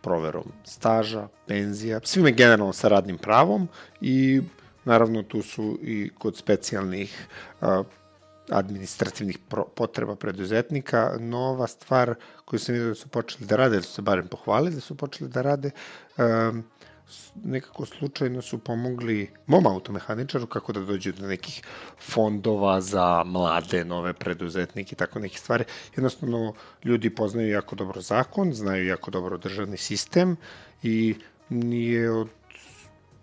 [0.00, 3.68] proverom staža, penzija, svime generalno sa radnim pravom
[4.00, 4.42] i
[4.84, 7.26] naravno tu su i kod specijalnih
[8.50, 9.38] administrativnih
[9.74, 11.16] potreba preduzetnika.
[11.20, 14.74] Nova stvar koju sam vidio da su počeli da rade, da su se barem pohvalili
[14.74, 15.70] da su počeli da rade,
[17.44, 21.62] nekako slučajno su pomogli mom automehaničaru kako da dođe do nekih
[22.00, 25.64] fondova za mlade, nove preduzetnike i tako neke stvari.
[25.96, 30.36] Jednostavno, ljudi poznaju jako dobro zakon, znaju jako dobro državni sistem
[30.82, 31.14] i
[31.48, 32.28] nije od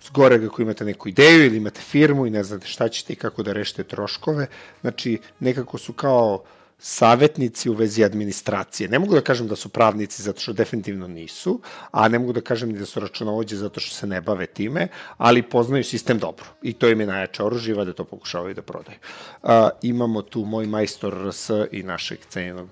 [0.03, 3.43] zgore ako imate neku ideju ili imate firmu i ne znate šta ćete i kako
[3.43, 4.47] da rešite troškove.
[4.81, 8.89] Znači, nekako su kao uh, savetnici u vezi administracije.
[8.89, 11.59] Ne mogu da kažem da su pravnici zato što definitivno nisu,
[11.91, 14.87] a ne mogu da kažem ni da su računovođe zato što se ne bave time,
[15.17, 16.45] ali poznaju sistem dobro.
[16.61, 18.97] I to im je najjače oruživa da to pokušavaju da prodaju.
[19.43, 22.69] A, imamo tu moj majstor RS i našeg cenjenog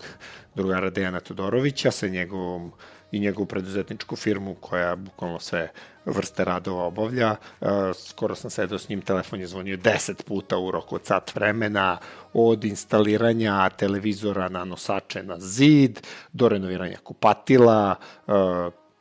[0.56, 2.72] drugara Dejana Todorovića sa njegovom
[3.12, 5.70] i njegovu preduzetničku firmu koja bukvalno sve
[6.06, 7.36] vrste radova obavlja.
[7.62, 11.36] E, skoro sam sedao s njim, telefon je zvonio 10 puta u roku od sat
[11.36, 11.98] vremena,
[12.34, 16.00] od instaliranja televizora na nosače na zid,
[16.34, 17.96] do renoviranja kupatila,
[18.28, 18.32] e,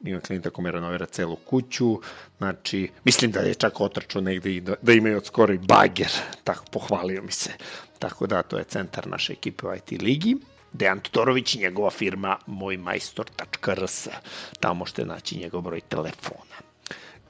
[0.04, 2.00] ima klijenta kome renovira celu kuću,
[2.38, 6.10] znači, mislim da je čak otrčao negde i da, da imaju od skoro i bager,
[6.44, 7.50] tako, pohvalio mi se.
[7.98, 10.36] Tako da, to je centar naše ekipe u IT ligi.
[10.72, 14.08] Dejan Todorović i njegova firma mojmajstor.rs.
[14.60, 16.56] Tamo možete naći njegov broj telefona.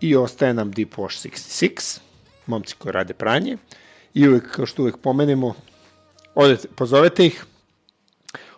[0.01, 2.01] I ostaje nam Deep Wash 66,
[2.47, 3.57] momci koji rade pranje.
[4.15, 5.55] I uvek, kao što uvek pomenemo,
[6.35, 7.45] odete, pozovete ih.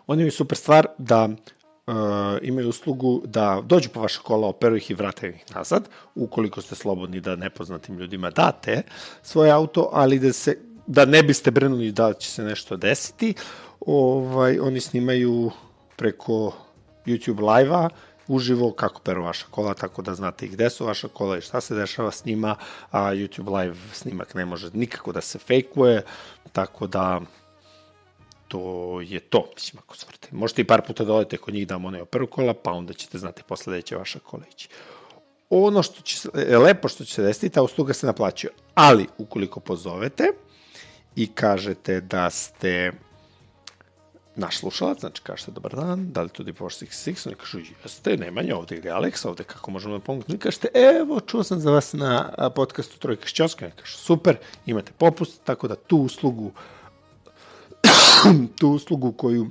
[0.06, 1.94] Oni imaju super stvar da uh,
[2.42, 6.74] imaju uslugu da dođu po vaša kola, operu ih i vrate ih nazad, ukoliko ste
[6.74, 8.82] slobodni da nepoznatim ljudima date
[9.22, 10.58] svoje auto, ali da se
[10.90, 13.34] da ne biste brinuli da će se nešto desiti,
[13.80, 15.50] ovaj, oni snimaju
[15.96, 16.52] preko
[17.06, 17.88] YouTube live-a
[18.28, 21.60] uživo kako peru vaša kola, tako da znate i gde su vaša kola i šta
[21.60, 22.56] se dešava s njima,
[22.90, 26.02] a YouTube live snimak ne može nikako da se fejkuje,
[26.52, 27.20] tako da
[28.48, 30.28] to je to, mislim, ako svrte.
[30.32, 32.92] Možete i par puta da odete kod njih da vam one operu kola, pa onda
[32.92, 34.68] ćete znati posle da će vaša kola ići.
[35.50, 40.32] Ono što će, lepo što će se desiti, ta usluga se naplaćuje, ali ukoliko pozovete
[41.16, 42.92] i kažete da ste
[44.36, 48.16] naš slušalac, znači kažete dobar dan, da li to Deep Force 66, oni kažu jeste,
[48.16, 51.92] Nemanja, ovde ili Alex, ovde kako možemo da pomoći, kažete evo, čuo sam za vas
[51.92, 56.52] na podcastu Trojka s Ćoska, oni kažu super, imate popust, tako da tu uslugu
[58.58, 59.50] tu uslugu koju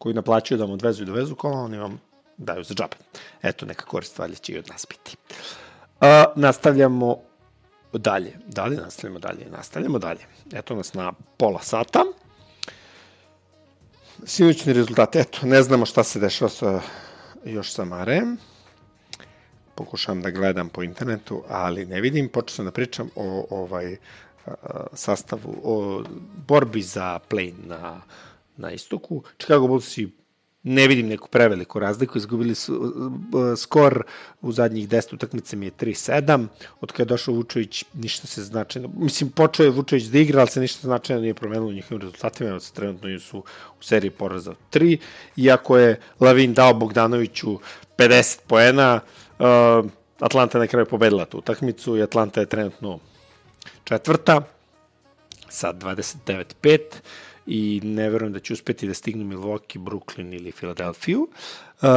[0.00, 2.00] koju naplaćaju da vam odvezu i dovezu kola, oni vam
[2.36, 2.96] daju za džabe.
[3.42, 5.16] Eto, neka korist valjda će i od nas biti.
[6.00, 7.16] A, nastavljamo
[7.98, 8.38] dalje.
[8.46, 9.46] Dalje nastavljamo dalje.
[9.50, 10.20] Nastavljamo dalje.
[10.52, 12.04] Eto nas na pola sata
[14.26, 16.80] sinoćni rezultat, eto, ne znamo šta se dešava sa,
[17.44, 18.36] još sa Marem.
[19.74, 22.28] Pokušavam da gledam po internetu, ali ne vidim.
[22.28, 23.96] Počeo sam da pričam o ovaj
[24.92, 26.04] sastavu, o
[26.46, 28.00] borbi za play na,
[28.56, 29.22] na istoku.
[29.38, 30.08] Chicago Bulls i
[30.62, 34.02] ne vidim neku preveliku razliku, izgubili su uh, skor
[34.40, 36.46] u zadnjih 10 utakmice mi je 3-7,
[36.80, 40.50] od kada je došao Vučević ništa se značajno, mislim počeo je Vučević da igra, ali
[40.50, 43.38] se ništa značajno nije promenilo u njihovim rezultatima, evo se trenutno su
[43.80, 44.98] u seriji poraza 3,
[45.36, 47.58] iako je Lavin dao Bogdanoviću
[47.96, 49.00] 50 poena,
[49.38, 49.46] uh,
[50.20, 52.98] Atlanta je na kraju pobedila tu utakmicu i Atlanta je trenutno
[53.84, 54.42] četvrta
[55.48, 56.78] sa 29-5
[57.50, 61.28] i ne verujem da će uspeti da stignu Milwaukee, Brooklyn ili Filadelfiju.
[61.82, 61.88] Uh,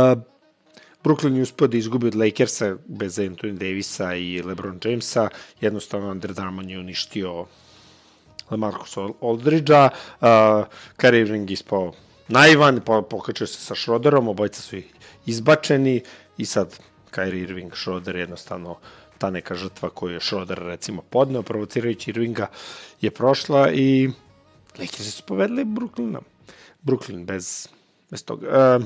[1.04, 5.30] Brooklyn je uspio da izgubi od Lakersa bez Anthony Davisa i LeBron Jamesa.
[5.62, 7.46] Jednostavno, Andre Drummond je uništio
[8.52, 9.90] Lamarcus Aldridge-a.
[10.22, 10.28] Uh,
[10.98, 11.94] Kyrie Irving ispao
[12.28, 14.78] naivan, po, pokačio se sa Schroederom, obojca su
[15.26, 16.02] izbačeni
[16.38, 16.80] i sad
[17.12, 18.78] Kyrie Irving, Schroeder jednostavno
[19.18, 22.48] ta neka žrtva koju je Schroeder recimo podneo, provocirajući Irvinga
[23.02, 24.10] je prošla i
[24.80, 26.20] Lakersi su povedali Brooklyna.
[26.84, 27.68] Brooklyn bez,
[28.12, 28.78] bez toga.
[28.78, 28.84] Uh,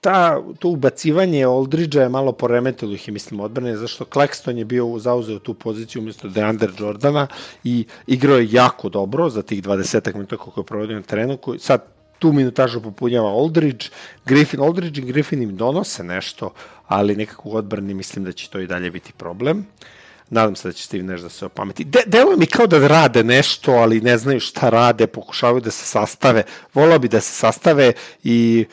[0.00, 5.38] ta, to ubacivanje Aldridgea je malo poremetilo ih, mislim, odbrane, zašto Claxton je bio zauzeo
[5.38, 7.26] tu poziciju umjesto Deander Jordana
[7.64, 11.36] i igrao je jako dobro za tih 20 minuta koliko je provodio na terenu.
[11.36, 11.84] Koji, sad,
[12.18, 13.86] tu minutažu popunjava Aldridge,
[14.24, 16.52] Griffin, Aldridge i Griffin im donose nešto,
[16.86, 19.58] ali nekako u odbrani mislim da će to i dalje biti problem.
[19.58, 19.86] Uh,
[20.30, 21.84] Nadam se da će Steve Nash da se opameti.
[21.84, 25.84] De, deluje mi kao da rade nešto, ali ne znaju šta rade, pokušavaju da se
[25.84, 26.42] sastave.
[26.74, 27.92] Volao bi da se sastave
[28.24, 28.66] i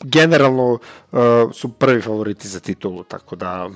[0.00, 1.18] generalno uh,
[1.52, 3.70] su prvi favoriti za titulu, tako da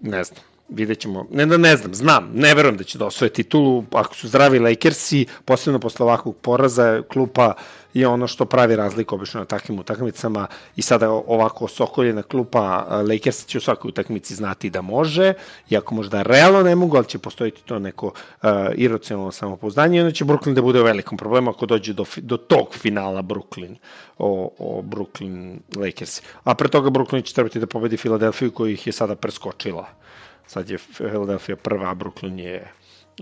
[0.00, 3.30] ne znam vidjet ćemo, ne da ne znam, znam, ne verujem da će da osvoje
[3.30, 7.54] titulu, ako su zdravi Lakersi, posebno posle ovakvog poraza, klupa
[7.94, 10.46] je ono što pravi razliku obično na takvim utakmicama
[10.76, 15.32] i sada ovako sokoljena klupa Lakers će u svakoj utakmici znati da može,
[15.70, 20.12] iako možda realno ne mogu, ali će postojiti to neko uh, iracionalno samopouzdanje i onda
[20.12, 23.76] će Brooklyn da bude u velikom problemu ako dođe do, do tog finala Brooklyn
[24.18, 26.22] o, o Brooklyn Lakers.
[26.44, 30.03] A pre toga Brooklyn će trebati da pobedi Filadelfiju koji ih je sada preskočila.
[30.46, 32.72] Sad je Philadelphia prva, a Brooklyn je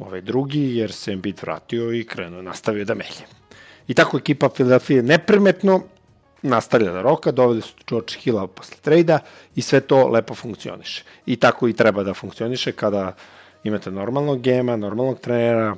[0.01, 3.27] ovaj drugi, jer se Embiid vratio i krenuo, nastavio da melje.
[3.89, 5.83] I tako ekipa Philadelphia neprimetno
[6.43, 9.19] nastavlja da roka, doveli su George Hilla posle trejda
[9.55, 11.05] i sve to lepo funkcioniše.
[11.27, 13.15] I tako i treba da funkcioniše kada
[13.65, 15.77] imate normalnog gema, normalnog trenera,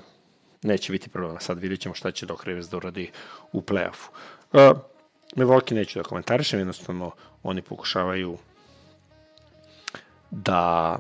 [0.63, 1.41] neće biti problema.
[1.41, 3.11] Sad vidjet ćemo šta će Doc Rivers da uradi
[3.53, 4.09] u play-offu.
[4.53, 4.79] Uh,
[5.37, 7.11] Milwaukee neću da komentarišem, jednostavno
[7.43, 8.39] oni pokušavaju
[10.31, 10.99] da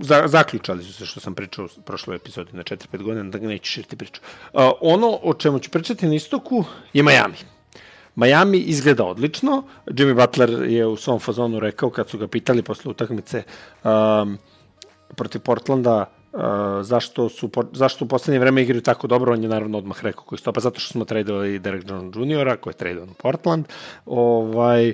[0.00, 3.70] za, zaključali su se što sam pričao u prošloj epizodi na 4-5 godina, da neću
[3.70, 4.20] širiti priču.
[4.52, 7.36] Uh, ono o čemu ću pričati na istoku je Miami.
[8.16, 9.62] Miami izgleda odlično.
[9.86, 13.42] Jimmy Butler je u svom fazonu rekao kad su ga pitali posle utakmice
[13.84, 14.38] um,
[15.16, 16.40] protiv Portlanda uh,
[16.82, 20.38] zašto, su, zašto u poslednje vreme igraju tako dobro, on je naravno odmah rekao koji
[20.38, 22.56] stopa, zato što smo tradovali Derek Jones Jr.
[22.56, 23.66] koji je tradovan u Portland.
[24.06, 24.92] Ovaj,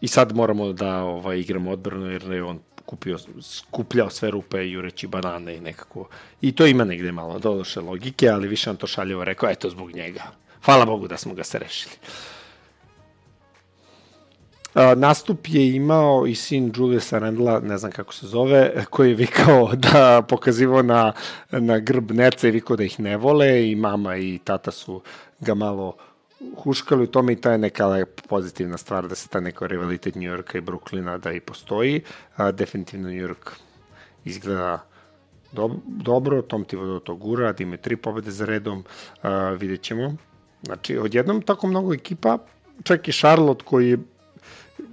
[0.00, 5.06] I sad moramo da ovaj, igramo odbranu jer je on kupio, skupljao sve rupe jureći
[5.06, 6.08] banane i nekako.
[6.40, 9.92] I to ima negde malo doduše logike, ali više on to šaljivo rekao, eto zbog
[9.92, 10.22] njega.
[10.64, 11.94] Hvala Bogu da smo ga se rešili.
[14.96, 19.72] Nastup je imao i sin Juliusa Randla, ne znam kako se zove, koji je vikao
[19.74, 21.12] da pokazivo na,
[21.50, 25.00] na grb Nerca i vikao da ih ne vole i mama i tata su
[25.40, 25.96] ga malo
[26.56, 30.30] huškali u tome i ta je neka pozitivna stvar da se ta neka rivalitet New
[30.30, 32.02] Yorka i Brooklyna da i postoji.
[32.36, 33.50] A, definitivno New York
[34.24, 34.84] izgleda
[35.52, 38.84] do, dobro, Tom Thibodeau to gura, da ima tri pobede za redom,
[39.22, 40.16] a, vidjet ćemo.
[40.62, 42.38] Znači, odjednom tako mnogo ekipa,
[42.82, 43.98] čak i Charlotte koji je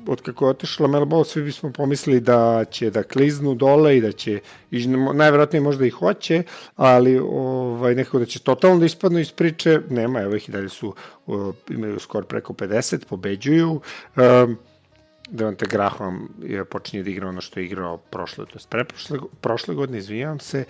[0.07, 4.01] od kako je otišla Mel Ball, svi bismo pomislili da će da kliznu dole i
[4.01, 4.39] da će,
[4.71, 6.43] i najverovatnije možda i hoće,
[6.75, 10.69] ali ovaj, nekako da će totalno da ispadnu iz priče, nema, evo ih i dalje
[10.69, 10.93] su,
[11.69, 13.81] imaju skor preko 50, pobeđuju,
[14.15, 14.57] um,
[15.29, 19.75] Devante Graham je počinje da igra ono što je igrao prošle, to je preprošle, prošle
[19.75, 20.65] godine, izvijam se,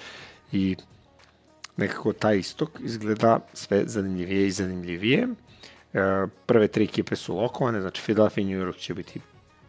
[0.52, 0.76] i
[1.78, 5.28] nekako taj istok izgleda sve zanimljivije i zanimljivije.
[5.96, 9.20] E, prve tri ekipe su lokovane, znači Philadelphia i New York će biti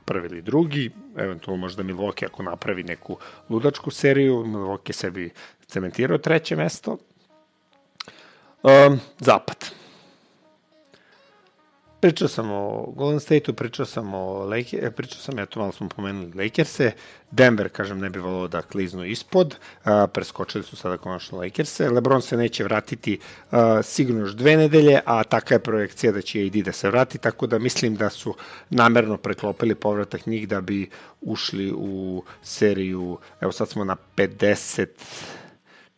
[0.05, 3.17] prvi ili drugi, eventualno možda Milwaukee ako napravi neku
[3.49, 5.31] ludačku seriju, Milwaukee sebi
[5.67, 6.99] cementirao treće mesto.
[8.63, 9.57] Um, zapad.
[12.01, 15.89] Pričao sam o Golden State-u, pričao sam o Lakers, e, pričao sam, eto malo smo
[15.89, 16.93] pomenuli Lakers-e,
[17.31, 22.23] Denver, kažem, ne bi volao da kliznu ispod, a, preskočili su sada konačno Lakers-e, Lebron
[22.23, 23.19] se neće vratiti
[23.51, 27.19] a, sigurno još dve nedelje, a taka je projekcija da će AD da se vrati,
[27.19, 28.35] tako da mislim da su
[28.71, 30.91] namerno preklopili povratak njih da bi
[31.21, 34.87] ušli u seriju, evo sad smo na 50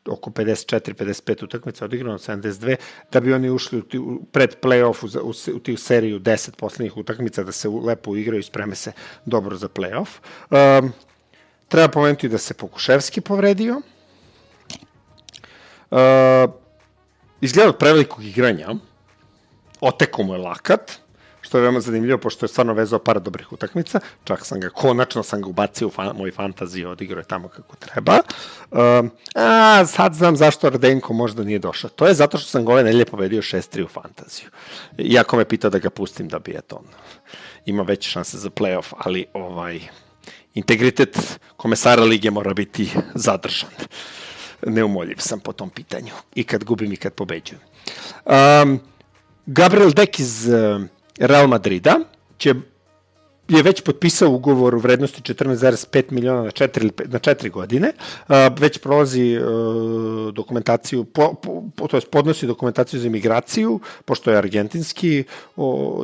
[0.06, 2.76] oko 54-55 utakmica odigrano 72,
[3.12, 6.56] da bi oni ušli u, ti, u pred play-off u, u, u tu seriju 10
[6.56, 8.92] poslednjih utakmica, da se lepo igraju i spreme se
[9.24, 10.08] dobro za play-off.
[10.50, 10.92] Um,
[11.68, 13.80] treba pomenuti da se Pokuševski povredio.
[15.90, 15.98] Uh,
[17.40, 18.68] izgleda od prevelikog igranja.
[19.80, 21.07] Oteko mu je lakat
[21.48, 25.22] što je veoma zanimljivo, pošto je stvarno vezao par dobrih utakmica, čak sam ga, konačno
[25.22, 28.18] sam ga ubacio u fan, moj fantaziji, odigrao je tamo kako treba.
[28.70, 31.90] Um, a, sad znam zašto Radenko možda nije došao.
[31.90, 34.50] To je zato što sam ga ove nelje povedio 6-3 u fantaziju.
[34.98, 36.84] Iako me pitao da ga pustim da bi, eto, on
[37.66, 39.80] ima veće šanse za playoff, ali ovaj,
[40.54, 43.70] integritet komesara lige mora biti zadržan.
[44.66, 46.12] Neumoljiv sam po tom pitanju.
[46.34, 47.60] I kad gubim i kad pobeđujem.
[48.26, 48.80] Um,
[49.46, 50.82] Gabriel Dek iz uh,
[51.18, 52.00] Real Madrida
[52.38, 52.54] će
[53.48, 57.92] je već potpisao ugovor u vrednosti 14,5 miliona na 4, na 4 godine,
[58.58, 59.38] već prolazi
[60.32, 61.34] dokumentaciju, po,
[61.76, 65.24] po, to je podnosi dokumentaciju za imigraciju, pošto je argentinski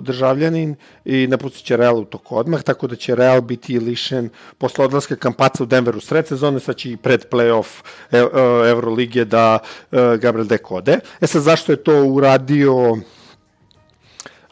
[0.02, 4.84] državljanin i napustit će Real u toku odmah, tako da će Real biti lišen posle
[4.84, 8.22] odlaska kampaca u Denveru sred sezone, sad će i pred playoff e, e,
[8.70, 9.58] Euroligije da
[9.92, 10.98] e, Gabriel Dekode.
[11.20, 12.96] E sad, zašto je to uradio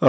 [0.03, 0.09] Uh,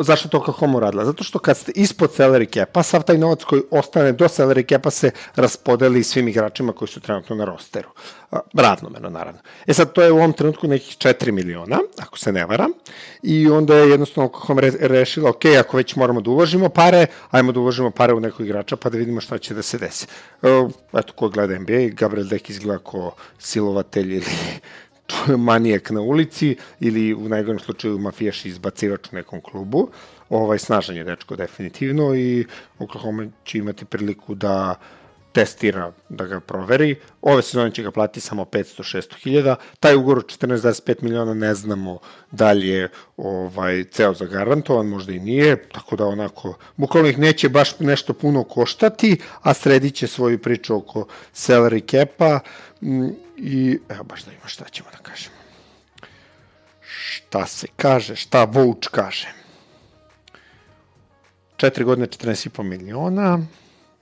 [0.00, 1.04] zašto to Oklahoma uradila?
[1.04, 4.90] Zato što kad ste ispod salary capa, sav taj novac koji ostane do salary capa
[4.90, 7.88] se raspodeli svim igračima koji su trenutno na rosteru.
[8.30, 9.40] Uh, ravnomeno, naravno.
[9.66, 12.70] E sad, to je u ovom trenutku nekih 4 miliona, ako se ne varam,
[13.22, 17.52] i onda je jednostavno Oklahoma re, rešila, ok, ako već moramo da uložimo pare, ajmo
[17.52, 20.06] da uložimo pare u nekog igrača, pa da vidimo šta će da se desi.
[20.42, 24.32] Uh, eto, ko gleda NBA, Gabriel Dek izgleda kao silovatelj ili
[25.38, 29.88] manijak na ulici ili u najgorem slučaju mafijaš izbacivač u nekom klubu.
[30.30, 32.46] Ovaj, snažan je dečko definitivno i
[32.78, 34.74] Oklahoma će imati priliku da
[35.34, 36.94] testira, da ga proveri.
[37.22, 39.56] Ove sezone će ga platiti samo 500-600 hiljada.
[39.80, 41.98] Taj ugovor 14,5 miliona ne znamo
[42.30, 47.48] da li je ovaj, ceo zagarantovan, možda i nije, tako da onako, bukvalno ih neće
[47.48, 52.40] baš nešto puno koštati, a sredit će svoju priču oko salary cap-a
[53.36, 55.36] i evo baš da ima šta ćemo da kažemo.
[56.80, 59.28] Šta se kaže, šta Vouch kaže.
[61.56, 63.38] 4 godine 14,5 miliona,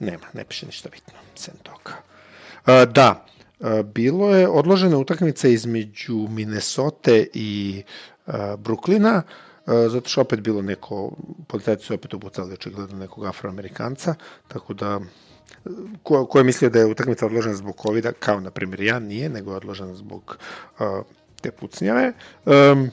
[0.02, 1.96] nema, ne piše ništa bitno, sem toga.
[2.66, 3.26] E, da,
[3.60, 7.82] e, bilo je odložena utakmica između Minnesota i
[8.26, 11.12] e, Brooklyna, e, zato što opet bilo neko,
[11.46, 14.14] policajci su opet upucali očigledno nekog afroamerikanca,
[14.48, 15.00] tako da
[16.02, 19.28] ko, ko je mislio da je utakmica odložena zbog covid kao na primjer ja, nije,
[19.28, 20.38] nego je odložena zbog
[20.78, 20.86] uh,
[21.40, 22.12] te pucnjave.
[22.46, 22.90] Um,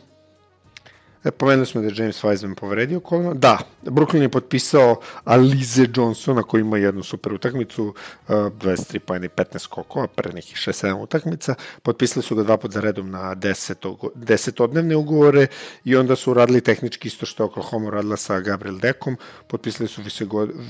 [1.37, 3.33] pomenuli smo da je James Wiseman povredio koleno.
[3.33, 7.93] Da, Brooklyn je potpisao Alize Johnsona koji ima jednu super utakmicu, uh,
[8.27, 11.55] 23 pojene i 15 skokova, pre nekih 6-7 utakmica.
[11.83, 15.47] Potpisali su ga dva pod za redom na 10, 10 odnevne ugovore
[15.85, 19.17] i onda su uradili tehnički isto što je Oklahoma uradila sa Gabriel Dekom.
[19.47, 20.01] Potpisali su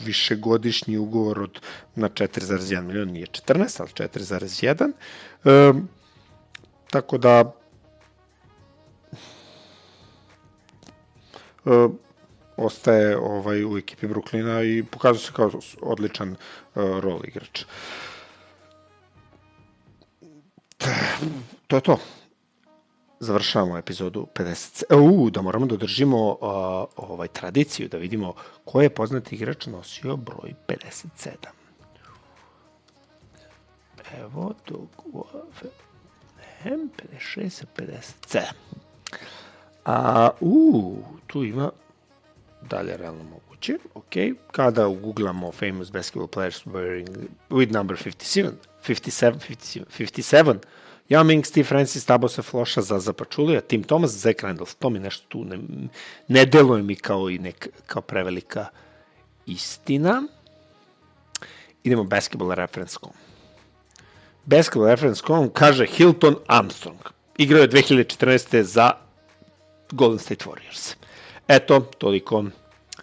[0.06, 1.60] višegodišnji ugovor od
[1.95, 4.91] na 4,1 milion, nije 14, ali 4,1.
[5.70, 5.89] Um,
[6.91, 7.59] tako da
[11.70, 11.91] uh,
[12.57, 15.51] ostaje ovaj u ekipi Bruklina i pokazuje se kao
[15.82, 16.36] odličan uh,
[16.76, 17.63] rol igrač.
[21.67, 21.97] To je to.
[23.20, 24.95] Završavamo epizodu 50.
[24.95, 26.38] U, da moramo da održimo uh,
[26.95, 28.34] ovaj tradiciju, da vidimo
[28.65, 31.30] ko je poznati igrač nosio broj 57.
[34.17, 34.89] Evo, dug,
[36.65, 36.78] ne,
[37.32, 38.78] 56 57.
[39.86, 40.95] A, u,
[41.27, 41.71] tu ima
[42.61, 43.77] dalje realno moguće.
[43.93, 44.13] Ok,
[44.51, 48.51] kada ugooglamo famous basketball players wearing with number 57,
[48.88, 50.57] 57, 57, 57
[51.09, 54.73] Yao Ming, Steve Francis, Tabose Floša, Zaza Pačulija, Tim Thomas, Zach Randolph.
[54.80, 55.59] To mi nešto tu ne,
[56.27, 58.67] ne deluje mi kao i nek, kao prevelika
[59.45, 60.23] istina.
[61.84, 63.11] Idemo basketball.reference.com.
[64.45, 66.99] Basketball.reference.com kaže Hilton Armstrong.
[67.38, 68.61] Igrao je 2014.
[68.61, 68.91] za
[69.92, 70.96] Golden State Warriors.
[71.48, 72.44] Eto, toliko.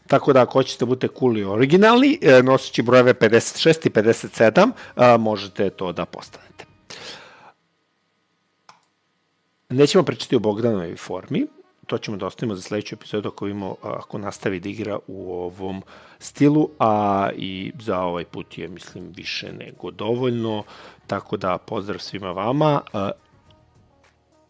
[0.07, 5.19] Tako da, ako hoćete da budete cool i originalni, e, nosići brojeve 56 i 57,
[5.19, 6.65] možete to da postanete.
[9.69, 11.47] Nećemo pričati o Bogdanovoj formi,
[11.87, 15.83] to ćemo da ostavimo za sledeću epizodu ako, imamo, ako nastavi da igra u ovom
[16.19, 20.65] stilu, a i za ovaj put je, mislim, više nego dovoljno,
[21.07, 22.81] tako da pozdrav svima vama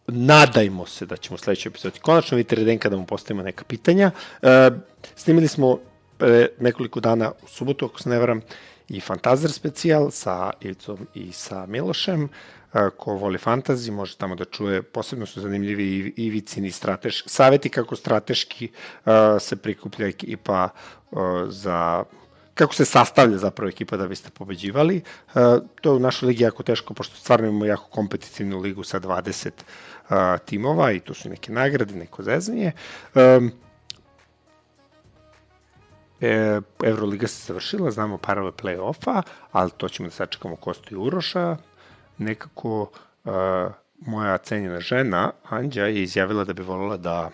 [0.07, 4.11] nadajmo se da ćemo u sledećoj epizodi konačno vidjeti Redenka da mu postavimo neka pitanja.
[4.41, 4.69] E,
[5.15, 5.79] snimili smo
[6.17, 8.41] pre nekoliko dana u subotu, ako se ne varam,
[8.89, 12.29] i Fantazer specijal sa Ivicom i sa Milošem.
[12.97, 17.95] Ko voli fantazi može tamo da čuje, posebno su zanimljivi i Ivicini strateški, saveti kako
[17.95, 18.69] strateški
[19.39, 20.69] se prikuplja ekipa
[21.47, 22.03] za
[22.57, 25.01] kako se sastavlja zapravo ekipa da biste pobeđivali.
[25.81, 30.39] to je u našoj ligi jako teško, pošto stvarno imamo jako kompetitivnu ligu sa 20
[30.45, 32.71] timova i tu su neke nagrade, neko zezanje.
[36.21, 41.57] E, Euroliga se završila, znamo parove play-offa, ali to ćemo da sačekamo Kostu i Uroša.
[42.17, 43.31] Nekako uh,
[43.99, 47.29] moja cenjena žena, Anđa, je izjavila da bi volila da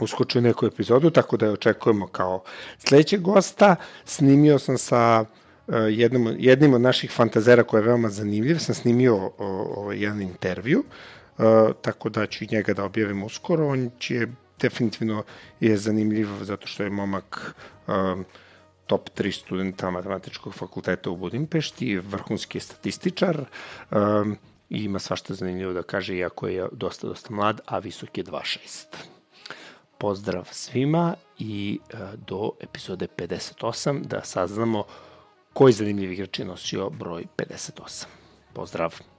[0.00, 2.42] uskoči u neku epizodu, tako da je očekujemo kao
[2.78, 3.76] sledećeg gosta.
[4.04, 9.16] Snimio sam sa uh, jednom, jednim od naših fantazera koji je veoma zanimljiv, sam snimio
[9.16, 9.32] o,
[9.76, 10.84] o, jedan intervju,
[11.38, 11.44] uh,
[11.82, 13.68] tako da ću njega da objavim uskoro.
[13.68, 14.26] On će
[14.60, 15.24] definitivno
[15.60, 17.54] je zanimljiv zato što je momak
[17.86, 18.24] um,
[18.86, 23.44] top 3 studenta matematičkog fakulteta u Budimpešti, vrhunski je statističar
[23.90, 24.36] um,
[24.70, 29.21] i ima svašta zanimljivo da kaže, iako je dosta, dosta mlad, a visok je 2.6.
[30.02, 34.84] Pozdrav svima i uh, do epizode 58 da saznamo
[35.52, 38.06] koji zanimljiv igrač je nosio broj 58.
[38.52, 39.11] Pozdrav!